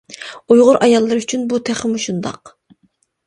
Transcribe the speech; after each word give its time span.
ئۇيغۇر 0.53 0.79
ئاياللىرى 0.85 1.21
ئۈچۈن 1.23 1.45
بۇ 1.51 1.59
تېخىمۇ 1.69 2.01
شۇنداق. 2.07 2.55